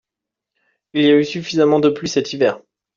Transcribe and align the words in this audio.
Il 0.93 1.03
y 1.03 1.09
a 1.11 1.15
eu 1.19 1.23
suffisamment 1.23 1.79
de 1.79 1.89
pluie 1.89 2.09
cet 2.09 2.33
hiver. 2.33 2.59